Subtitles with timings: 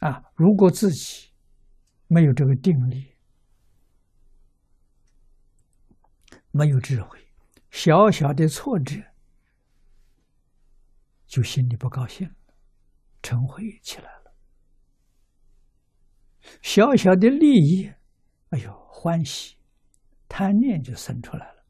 [0.00, 1.30] 啊，如果自己
[2.06, 3.14] 没有这个定力，
[6.50, 7.18] 没有智慧，
[7.70, 8.96] 小小的挫折
[11.26, 12.28] 就心里不高兴，
[13.22, 14.32] 嗔恚起来了；
[16.62, 17.92] 小小的利益，
[18.48, 19.56] 哎呦，欢喜，
[20.28, 21.62] 贪念就生出来了。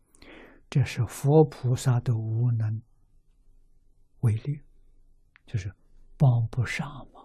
[0.71, 2.81] 这是佛菩萨的无能
[4.21, 4.63] 为力，
[5.45, 5.75] 就是
[6.17, 7.20] 帮不上忙。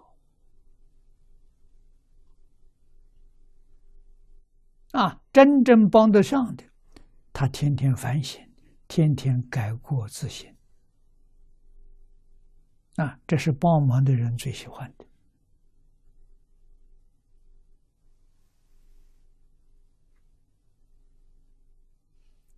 [4.95, 6.63] 啊，真正帮得上的，
[7.33, 8.41] 他天天反省，
[8.87, 10.55] 天天改过自新。
[12.95, 15.05] 啊，这是帮忙的人最喜欢的。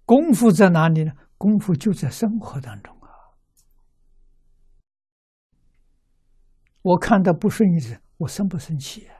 [0.05, 1.11] 功夫在哪里呢？
[1.39, 3.09] 功夫就在生活当中啊！
[6.83, 9.16] 我看到不顺意的，我生不生气啊？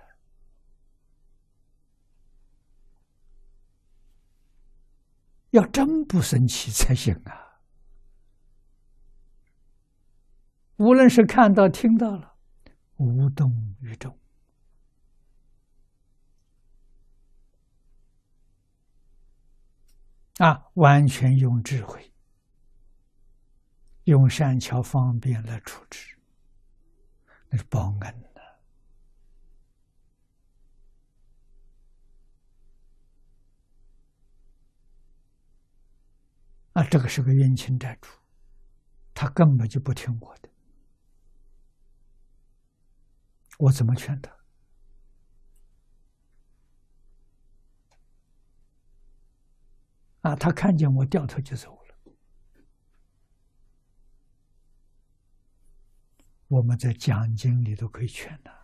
[5.58, 7.60] 要真不生气才行啊！
[10.76, 12.36] 无论是看到、听到了，
[12.98, 14.16] 无动于衷。
[20.38, 22.14] 啊，完全用智慧、
[24.04, 26.16] 用善巧方便来处置，
[27.50, 28.24] 那是报恩
[36.78, 38.08] 啊，这个是个冤亲债主，
[39.12, 40.50] 他根本就不听我的，
[43.58, 44.32] 我怎么劝他？
[50.22, 50.36] 啊！
[50.36, 51.96] 他看见我掉头就走了。
[56.48, 58.56] 我们在讲经里都可以劝他，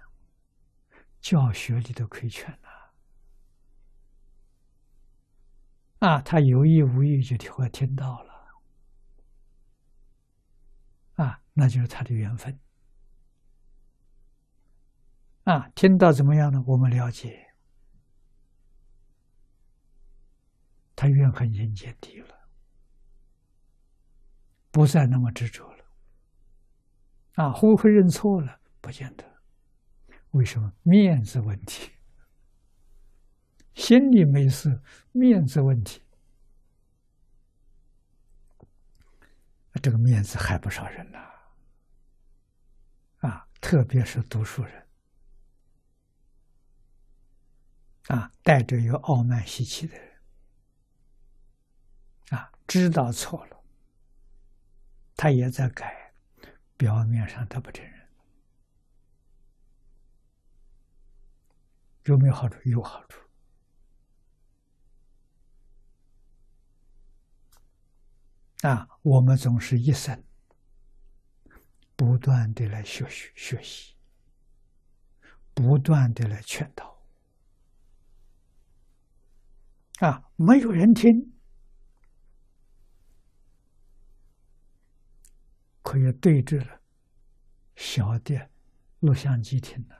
[1.19, 2.72] 教学里都可以劝他。
[6.03, 8.33] 啊他有意无意就听听到了，
[11.13, 12.59] 啊，那就是他的缘分。
[15.45, 16.61] 啊，听到怎么样呢？
[16.67, 17.53] 我们了解。
[20.93, 22.49] 他怨恨已经减低了，
[24.71, 25.85] 不再那么执着了。
[27.35, 28.59] 啊，会不会认错了？
[28.81, 29.23] 不见得。
[30.31, 30.73] 为什么？
[30.81, 31.92] 面子问题。
[33.75, 36.01] 心里没事，面子问题。
[39.81, 41.19] 这个面子害不少人呐。
[43.19, 44.87] 啊，特别是读书人。
[48.07, 50.13] 啊，带着有傲慢习气的人。
[52.29, 53.63] 啊知道错了，
[55.15, 56.13] 他也在改，
[56.77, 58.07] 表面上他不承认，
[62.03, 62.57] 有没有好处？
[62.69, 63.22] 有好处。
[68.63, 70.23] 啊，我们总是一生
[71.95, 73.95] 不断的来学习学习，
[75.53, 76.97] 不断的来劝导，
[79.99, 81.31] 啊，没有人听。
[85.81, 86.81] 可以对着了
[87.75, 88.49] 小的
[89.01, 89.95] 录像机听的。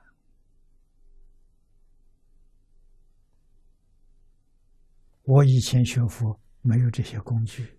[5.24, 7.78] 我以前学佛没有这些工具，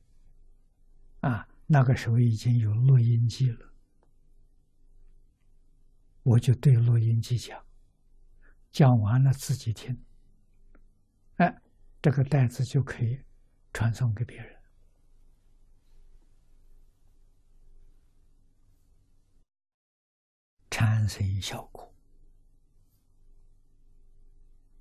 [1.66, 3.72] 那个时候已经有录音机了，
[6.22, 7.64] 我就对录音机讲，
[8.70, 10.04] 讲完了自己听，
[11.36, 11.62] 哎，
[12.02, 13.19] 这个袋子就可以
[13.72, 14.54] 传送给别人。
[20.70, 21.94] 产生效果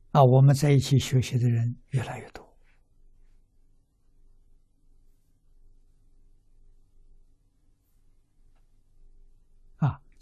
[0.09, 0.23] 啊！
[0.23, 2.42] 我们在一起学习的人越来越多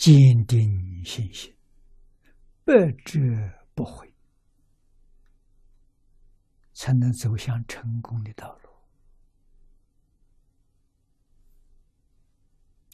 [0.02, 1.56] 坚定信心，
[2.66, 2.74] 百
[3.06, 3.20] 折
[3.76, 4.12] 不回，
[6.74, 8.70] 才能走向成功的道路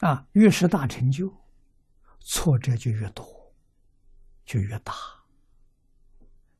[0.05, 0.27] 啊！
[0.33, 1.33] 越是大成就。
[2.19, 3.55] 挫折就越多，
[4.43, 4.93] 就越大，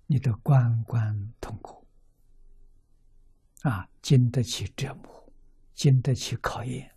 [0.06, 1.86] 你的关关痛苦
[3.64, 5.30] 啊，经得起折磨，
[5.74, 6.97] 经得起考验。